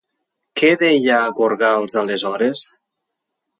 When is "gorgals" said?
1.41-1.99